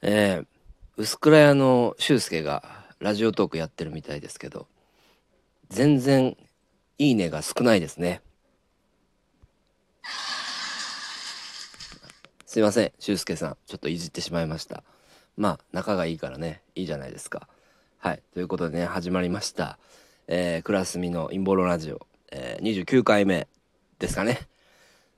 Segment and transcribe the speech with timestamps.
[0.00, 0.46] えー、
[0.96, 2.62] 薄倉屋の俊介が
[3.00, 4.66] ラジオトークやってるみたいですけど、
[5.68, 6.36] 全然
[6.98, 8.22] いいねが少ないですね。
[12.46, 13.56] すいません、俊介さん。
[13.66, 14.82] ちょっといじってしまいました。
[15.36, 17.48] まあ、仲がいいからね、いいじゃないですか。
[17.98, 18.22] はい。
[18.32, 19.78] ということでね、始まりました。
[20.28, 23.48] えー、クラスミの陰謀論ラジオ、えー、29回目
[23.98, 24.48] ですかね。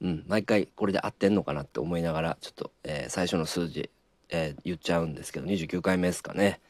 [0.00, 3.90] うん、毎回これで合ってんのかなって思いながら、ちょっと、えー、最初の数字
[4.28, 6.60] えー、言っちゃうんですけど29回目ですかね。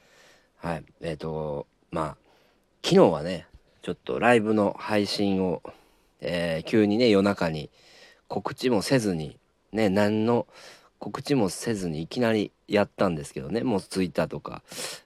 [0.56, 0.84] はい。
[1.00, 2.16] えっ、ー、とまあ
[2.82, 3.46] 昨日はね
[3.82, 5.62] ちょっとライブの配信を、
[6.20, 7.70] えー、急にね夜中に
[8.28, 9.38] 告知もせずに
[9.72, 10.46] ね何の
[10.98, 14.62] 告知もせずにいきなりやったんですけどねもうツイッターとか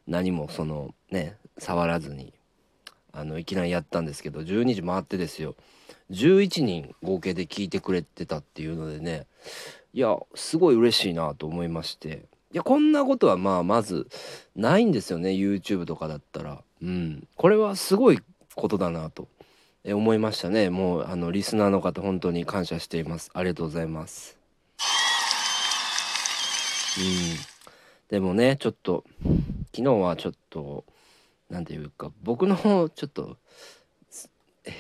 [0.07, 2.33] 何もそのね触らずに
[3.13, 5.57] あのいきなりやったんですけど12時回ってですよ。
[6.11, 9.27] 11人合計で聞いてくれてたっていうのでね
[9.93, 12.25] いやすごい嬉しいなと思いまして。
[12.53, 14.09] いやこんなことはまあまず
[14.57, 15.31] ないんですよね。
[15.31, 16.63] YouTube とかだったら。
[16.83, 17.29] うん。
[17.37, 18.19] これはすごい
[18.55, 19.29] ことだなと。
[19.87, 20.69] 思いましたね。
[20.69, 23.31] もうあのリスナーの方本当に感謝しています。
[23.33, 24.37] ありがとうございます。
[26.99, 27.05] うん。
[28.09, 29.05] でもねちょっと
[29.75, 30.85] 昨日はちょっと
[31.49, 33.39] 何て言うか僕のちょっと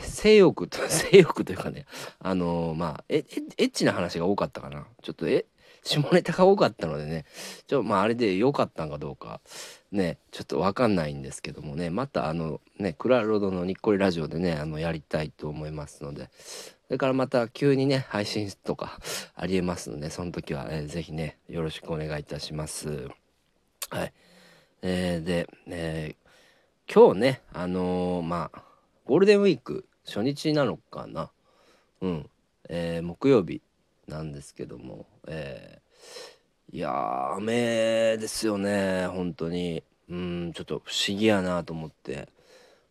[0.02, 1.86] 性欲と 性欲というかね。
[2.18, 4.86] あのー、まあエッチな話が多かったかな。
[5.02, 5.46] ちょっとえ
[5.82, 7.24] 下ネタが多かったのでね。
[7.66, 9.40] ちょまああれで良かったんかどうか。
[9.92, 11.90] ねちょっと分かんないんですけどもね。
[11.90, 16.30] またあのねクラロードのにっこりラジオでねあのやりたいと思いますので。
[16.90, 18.98] それからまた急にね配信とか
[19.36, 23.08] ありえますのでその時は、えー、ぜひねよろしくお願いいたします。
[23.90, 24.12] はい。
[24.82, 28.62] えー、で、えー、今日ねあのー、まあ
[29.04, 31.30] ゴールデンウィーク初日なのかな。
[32.00, 32.30] うん。
[32.68, 33.62] えー、木曜日。
[34.10, 39.82] なんですけども、えー、いや雨ですよね本当に。
[40.08, 42.28] うんちょっと不思議やなと思って。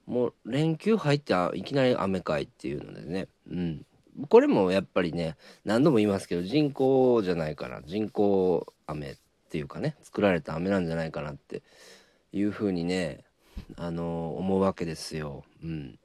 [0.08, 3.28] もう連休入っていきなり雨かいっていうのでね。
[3.52, 3.86] うん。
[4.28, 9.16] これもやっぱりね何度も言いますけど人工じゃないかな人工雨っ
[9.50, 11.62] ていうかね作られた雨なんじゃないかなって
[12.34, 13.24] いうふうにね
[13.78, 15.44] あの思うわけですよ。
[15.64, 16.00] うん、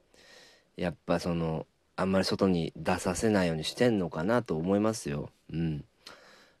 [0.77, 5.29] やっぱそのあんまり外に出させないようにしてんのかなと思いますよ。
[5.51, 5.85] うん。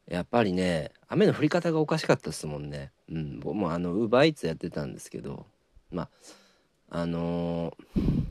[0.07, 2.91] やっぱりね、雨の降り方がおかしかったですもんね。
[3.09, 3.39] うん。
[3.39, 5.45] 僕もあの、ウーバーイーツやってたんですけど、
[5.91, 8.23] まあ、あのー、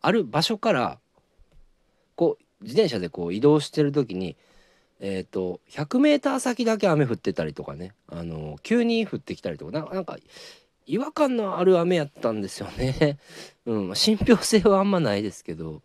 [0.00, 0.98] ある場所から、
[2.16, 4.36] こう、自転車でこう移動してる時に、
[5.00, 10.18] えっ、ー、と、100メーター先だけ雨降ってたりとかね、あのー、急に降ってきたりとか、なんか、
[10.86, 13.18] 違和感のある雨やったんですよね。
[13.66, 15.82] うん、信憑性はあんまないですけど、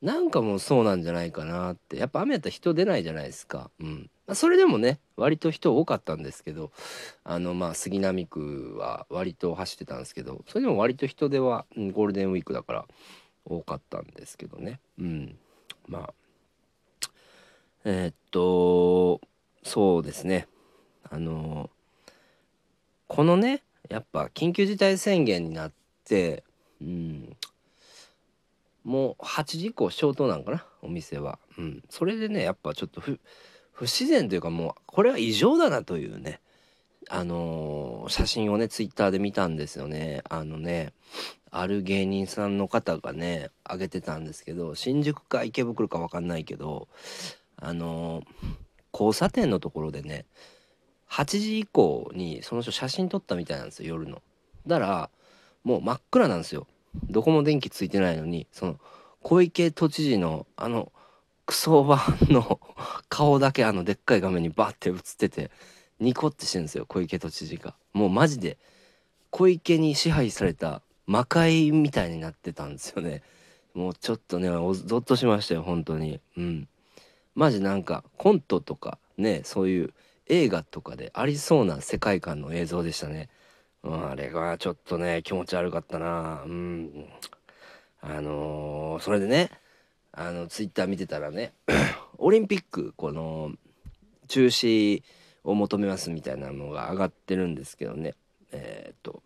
[0.00, 1.96] なんかもうそうなんじゃないかなって。
[1.96, 3.70] やっぱ雨やったら人出ないじゃないですか。
[3.80, 4.34] うんま。
[4.34, 6.72] それでもね、割と人多かったんですけど、
[7.24, 12.86] あの、まあ、杉並区は割と走ってたんですけど、それでも割と人出は、うん、ゴールデンウィークだから
[13.44, 14.80] 多かったんですけどね。
[14.98, 15.38] うん。
[15.86, 16.14] まあ、
[17.84, 19.20] えー、っと、
[19.62, 20.46] そうですね。
[21.10, 21.70] あの、
[23.08, 25.72] このね、やっぱ緊急事態宣言になっ
[26.04, 26.44] て
[26.80, 27.36] うん
[28.84, 31.38] もう8時以降消灯なんかなお店は。
[31.58, 31.82] うん。
[31.90, 33.18] それでねやっぱちょっと不
[33.82, 36.40] 自然というかもうこれは異常だなというね
[37.08, 40.22] あのー、写真をねツイッターで見たんですよね。
[40.28, 40.92] あのね
[41.50, 46.88] ある芸人さんの方がね上げてたんですけど新宿か池袋か分かんないけど
[47.56, 48.24] あのー、
[48.92, 50.26] 交差点のところでね
[51.10, 54.22] 8時以降にその人写真撮ったみたいなんですよ夜の。
[54.66, 55.10] だから
[55.64, 56.66] もう真っ暗なんですよ。
[57.08, 58.76] どこも電気ついてないのにその
[59.22, 60.92] 小池都知事のあの
[61.46, 62.60] クソバの
[63.08, 65.50] 顔だけあのでっかい画面にバッて映ってて
[65.98, 67.74] ニコってしてるんですよ小池都知事が。
[67.92, 68.56] もうマジで
[69.30, 73.22] 小池に支配された魔界みたいになってたんですよね。
[73.74, 74.54] もうちょっとねゾ
[74.98, 76.20] ッとしましたよ本当に。
[76.36, 76.68] うん。
[77.34, 79.94] マジなんかコントとかねそういう
[80.30, 83.28] 映画とかでありそうな世界観の映像でしたね。
[83.82, 86.42] うん、あれがちょっとね気持ち悪かったな。
[86.46, 87.06] うん。
[88.00, 89.50] あのー、それでね
[90.12, 91.52] あのツイッター見てたらね
[92.18, 93.52] オリンピックこの
[94.28, 95.02] 中止
[95.44, 98.14] を求めますみたいなのが上がってるんですけどね
[98.52, 99.22] えっ、と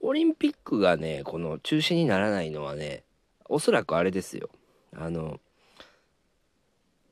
[0.00, 3.04] オリンピックがねこの中止にならないのはね
[3.48, 4.50] おそらくあれですよ
[4.96, 5.40] あの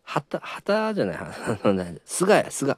[0.02, 2.76] 旗旗じゃない菅や菅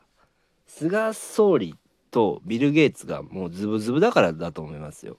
[0.70, 1.74] 菅総理
[2.12, 5.18] とビル・ゲイツがもうズブズブだからだと思いますよ。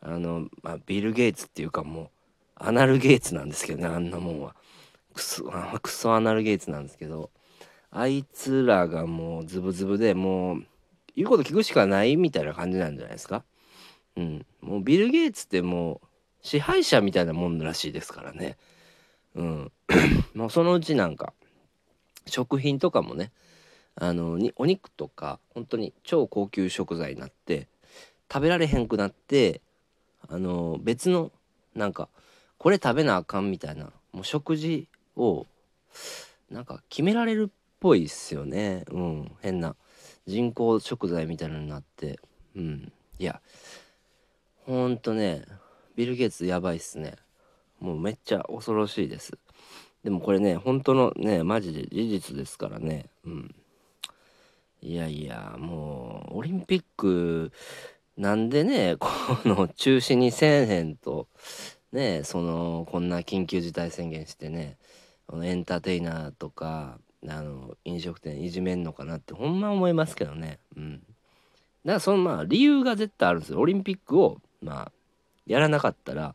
[0.00, 2.08] あの、まあ、ビル・ゲイツっていうかもう
[2.56, 4.56] アナル・ゲイツなんですけどねあんなもんは。
[5.14, 5.44] クソ
[5.80, 7.30] クソアナル・ゲイツなんですけど
[7.90, 10.66] あいつらがもうズブズブでもう
[11.14, 13.44] 言うこと聞くしかないみたいな感じなんじゃないですか。
[14.16, 16.06] うん、もうビル・ゲイツってもう
[16.42, 18.56] 支配者みたいなもんらしいですからね。
[19.36, 19.72] うん、
[20.34, 21.32] もうそのうちなんか
[22.26, 23.30] 食品とかもね
[23.94, 27.68] あのにお肉とか本当に超高級食材になって
[28.32, 29.60] 食べられへんくなって
[30.28, 31.30] あの別の
[31.74, 32.08] なんか
[32.58, 35.46] これ食べなあかんみたいなもう食事を
[36.50, 38.84] なんか決められるっぽいっすよね。
[38.90, 39.32] うん。
[39.40, 39.74] 変な
[40.26, 42.20] 人工食材みたいなのになって。
[42.54, 42.92] うん。
[43.18, 43.40] いや
[44.64, 45.44] ほんとね
[45.96, 47.16] ビル・ゲイツやばいっすね。
[47.80, 49.36] もうめっちゃ恐ろしいです。
[50.04, 53.06] でもこれね本当のねマジで事実ですからね。
[53.24, 53.54] うん。
[54.82, 57.52] いやいやもうオリンピック
[58.16, 59.08] なんでねこ
[59.44, 61.28] の中止にせえへんと。
[61.92, 64.78] ねそのこんな緊急事態宣言してね
[65.42, 66.98] エンターテイナーとか
[67.28, 70.58] あの飲食店いじめんのかなってほんま思いますけどね。
[70.76, 70.94] うん。
[70.94, 71.06] だか
[71.84, 73.60] らそのまあ理由が絶対あるんですよ。
[73.60, 74.92] オリンピックをまあ
[75.46, 76.34] やらなかったら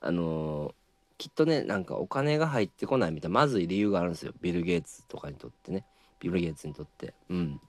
[0.00, 0.72] あのー、
[1.18, 4.32] きっとねなんかお金が入ってこないみたいなまずい理由があるんですよ。
[4.40, 5.84] ビル・ゲイツとかにとってね。
[6.20, 7.14] ビル・ゲイツにとって。
[7.28, 7.60] うん。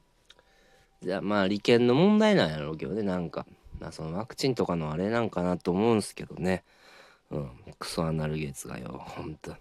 [1.01, 3.03] じゃあまあ利権の問題なんやろうけどね。
[3.03, 3.45] なんか、
[3.79, 6.63] まあ、そのワクチンとかのあれなんかなと思うんすけどね。
[7.29, 7.51] うん。
[7.79, 9.03] クソアナルゲイツがよ。
[9.05, 9.55] ほんと。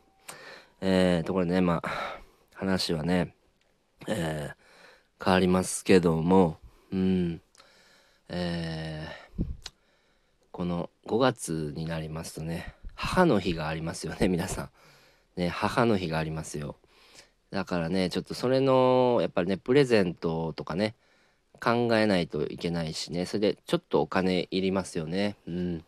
[0.80, 2.20] えーところでねまあ
[2.54, 3.34] 話はね
[4.06, 6.58] えー、変わりますけども。
[6.92, 7.40] うん。
[8.28, 9.44] えー、
[10.52, 14.70] この5月になりますとね母の日がありますよね皆さん。
[15.36, 16.76] ね母の日がありますよ。
[17.56, 20.94] だからねちょっとそれのやっぱりねプレゼントとかね
[21.58, 23.24] 考えないといけないしね。
[23.24, 25.36] それでちょっとお金いりますよね。
[25.48, 25.84] うん。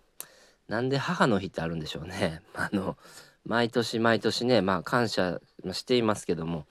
[0.66, 2.40] なんで母の日ってあるんでしょうね。
[2.56, 2.96] あの
[3.44, 5.42] 毎年毎年ねまあ感謝
[5.72, 6.64] していますけども。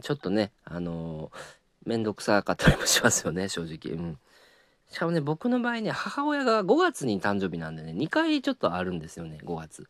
[0.00, 1.30] ちょっとねあの
[1.84, 3.94] 面倒くさかったりもしますよね正直。
[3.98, 4.18] うん。
[4.90, 9.86] しかもね僕の場合ね母親が5月に誕生日なんでね2回ちょっとあるんですよね5月。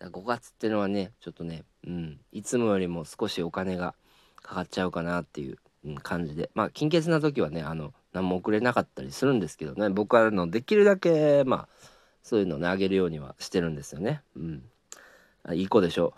[0.00, 3.94] 5月っていうのはねちょっとねうんいつもよりも少しお金が
[4.42, 5.58] かかっちゃうかなっていう
[6.02, 6.50] 感じで。
[6.54, 9.88] まあ金欠な時はねあの何も送れなかったりするんですけどね。
[9.88, 11.68] 僕はあのできるだけまあ
[12.22, 14.22] そういうのねあげるようにはしてるんですよね。
[14.36, 14.62] うん。
[15.44, 16.12] あいい子でしょ？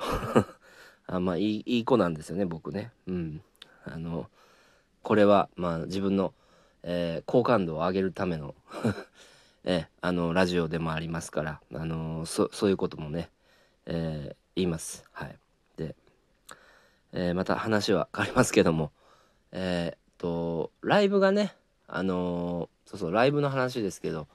[1.07, 2.93] あまあいいいい子なんですよね僕ね。
[3.07, 3.43] うん。
[3.85, 4.29] あの
[5.03, 6.35] これはまあ自分の、
[6.83, 8.55] えー、好感度を上げるための
[9.65, 13.31] えあのラジオでもありますからあのそそういうこともね、
[13.91, 15.05] えー、言います。
[15.13, 15.37] はい。
[15.79, 15.97] で、
[17.13, 18.93] えー、また話は変わりますけども。
[19.51, 21.55] え、っとライブがね
[21.87, 24.29] あの、そうそうライブの話ですけど、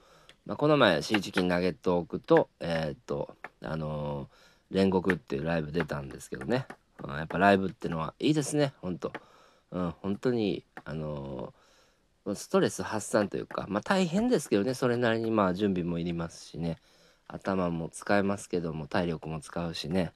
[0.44, 4.28] まあ、この前シーチキンナゲットオークとえ、っとあの
[4.72, 6.66] 煉獄っていうライブ出たんですけどね、
[7.02, 9.12] うん、やっぱライブってのはいいですねほんと、
[9.70, 11.54] うん、本当にあの
[12.34, 16.78] ストレス発散というかまあ大変ですけどねそれなりにまあ準備もいりますしね。
[17.34, 20.12] 頭も使えますけども体力も使うしね。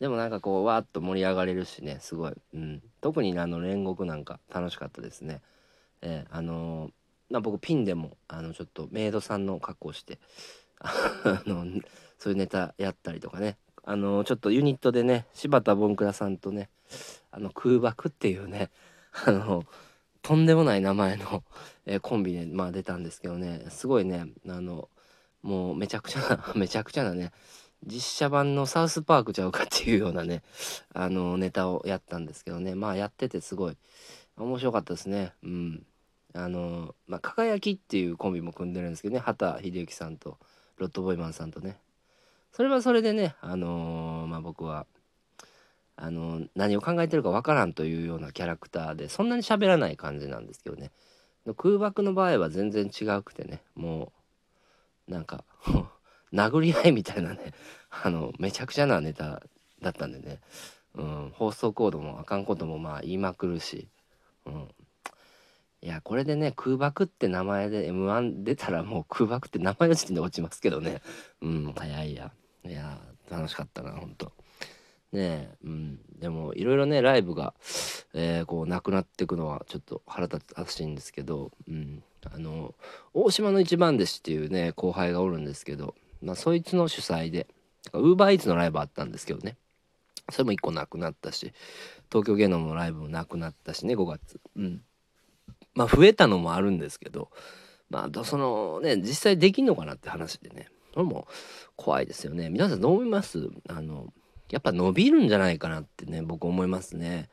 [0.00, 5.40] でもなんかこうわーっと盛り上がれるしねすごい、うん、特にあの煉獄なんか楽しかったですね。
[6.02, 6.90] えー、あのー、
[7.30, 10.18] まあ、僕ピンでもあのちょっとメイドさんの格好して
[10.80, 11.80] あの
[12.18, 13.58] そういうネタやったりとかね。
[13.86, 16.70] あのー、ちょっとユニットでね柴田ボンクラさんとね
[17.30, 18.70] あの空爆っていうね
[19.26, 19.64] あの
[20.22, 21.44] とんでもない名前の、
[21.84, 23.66] えー、コンビで、まあ、出たんですけどね。
[23.68, 24.88] すごいねあの
[25.44, 27.30] もうめちゃくちゃな めちゃくちゃなね
[27.86, 30.42] 実写版のサウスパークちゃうかっていうようなね
[30.94, 32.74] あのネタをやったんですけどね。
[32.74, 33.76] まあやっててすごい
[34.38, 35.34] 面白かったですね。
[35.42, 35.86] うん。
[36.32, 39.20] あのまあ輝きっていうコンビも組んでるんですけどね。
[39.20, 40.38] 畑秀之さんと
[40.78, 41.78] ロッドボイマンさんとね。
[42.50, 44.86] それはそれでねあのー、まあ僕は
[45.96, 50.90] あのー、何を考えてるかわからんというようなキャラクターでそんなに喋らない感じなんですけどね。
[51.58, 54.23] 空爆の場合は全然違くてねもう
[55.08, 55.44] なんか
[56.32, 57.52] 殴り合いみたいなね
[57.90, 59.42] あのめちゃくちゃなネタ
[59.80, 60.40] だったんでね、
[60.94, 63.88] うん、放送コードもあかんこともまあ言いまくるし、
[64.46, 64.68] うん、
[65.82, 71.02] いやこれでね空爆って名前で m 1出たらもう空爆って名前の時点で落ちますけどね。
[71.42, 72.32] うん早いや。
[72.64, 72.98] いや
[73.30, 74.32] 楽しかったなほんと。
[75.12, 77.54] ねえ、うん、でもいろいろねライブが、
[78.14, 82.02] えー、こうなくなっていくのはちょっと腹立つしいんですけど、うん、
[82.32, 82.74] あの
[83.12, 87.46] 大島の一番弟子っていうね後輩がおるんですけどまあ、そいつの主催で
[87.92, 89.58] ウーバーイーツのライブあったんですけどね。
[90.30, 91.52] それも1個なくなったし
[92.08, 94.40] 東京芸能のライブもなくなったしね5月。
[94.56, 94.80] うん。
[95.74, 97.28] まあ増えたのもあるんですけど
[97.90, 100.68] まあそのね実際できんのかなって話でね。
[100.94, 101.28] それも
[101.76, 102.48] 怖いですよね。
[102.48, 103.50] 皆さんどう思います？
[103.68, 104.14] あの
[104.50, 107.28] やっぱ伸びるんじゃないかなってね僕思いますね。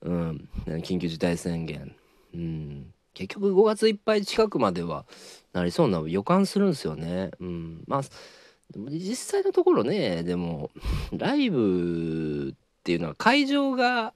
[0.00, 0.48] うん。
[0.66, 1.94] 緊急事態宣言。
[2.34, 2.92] うん。
[3.14, 5.04] 結局5月いっぱい近くまでは
[5.52, 7.30] なりそうな予感するんですよね。
[7.40, 8.02] うん、まあ
[8.74, 10.70] 実際のところねでも
[11.12, 14.14] ライブっていうのは会場が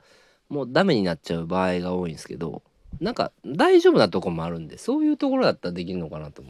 [0.49, 2.63] もうダメになっちゃう場合が多いんですけど
[3.01, 6.43] なんか大丈夫なとこもあるんでそういうところだったらできるのかなと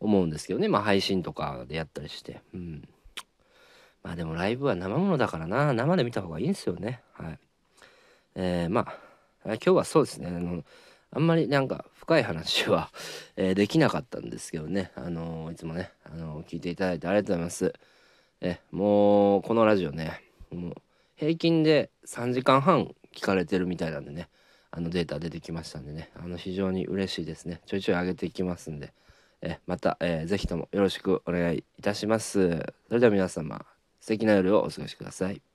[0.00, 0.68] 思うんですけどね。
[0.68, 2.40] まあ配信とかでやったりして。
[2.54, 2.88] うん。
[4.02, 5.72] まあでもライブは生ものだからな。
[5.72, 7.02] 生で見た方がいいんですよね。
[7.12, 7.38] はい。
[8.36, 8.94] えー、まあ
[9.44, 10.28] 今日はそうですね。
[10.28, 10.64] あの
[11.14, 12.90] あんまりなんか深い話は
[13.36, 14.90] えー、できなかったんですけどね。
[14.94, 17.72] あのー、いつもね、あの聞いていただいてありがとうございます。
[18.40, 20.74] えもうこのラジオねもう
[21.16, 24.28] 平均で3時間半聞かれてるみたいなんでね
[24.70, 27.60] あのデータ出てきましたんでねあの非常に嬉しいですね。
[27.66, 28.92] ちょいちょい上げていきますんで
[29.40, 32.58] えまた、えー、ぜひともよろしくお願いいたします。
[32.88, 33.64] それでは皆様
[34.00, 35.53] 素敵な夜をお過ごしください。